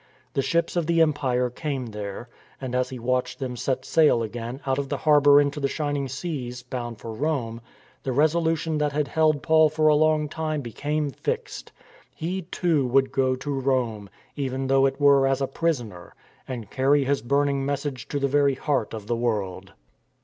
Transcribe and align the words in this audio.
The 0.33 0.41
ships 0.41 0.75
of 0.75 0.87
the 0.87 0.99
empire 0.99 1.51
came 1.51 1.85
there, 1.91 2.27
and 2.59 2.73
as 2.73 2.89
he 2.89 2.97
watched 2.97 3.37
them 3.37 3.55
set 3.55 3.85
sail 3.85 4.23
again 4.23 4.59
out 4.65 4.79
of 4.79 4.89
the 4.89 4.97
harbour 4.97 5.39
into 5.39 5.59
the 5.59 5.67
shining 5.67 6.07
seas, 6.07 6.63
bound 6.63 6.97
for 6.97 7.13
Rome, 7.13 7.61
the 8.01 8.11
resolution 8.11 8.79
that 8.79 8.93
had 8.93 9.09
held 9.09 9.43
Paul 9.43 9.69
for 9.69 9.87
a 9.89 9.93
long 9.95 10.27
time 10.27 10.61
became 10.61 11.11
fixed. 11.11 11.71
He, 12.15 12.41
too, 12.41 12.87
would 12.87 13.11
go 13.11 13.35
to 13.35 13.51
Rome, 13.53 14.09
even 14.35 14.65
though 14.65 14.87
it 14.87 14.99
were 14.99 15.27
as 15.27 15.39
a 15.39 15.45
prisoner; 15.45 16.15
and 16.47 16.71
carry 16.71 17.03
his 17.05 17.21
burning 17.21 17.63
message 17.63 18.07
to 18.07 18.17
the 18.17 18.27
very 18.27 18.55
heart 18.55 18.95
of 18.95 19.05
the 19.05 19.15
world. 19.15 19.73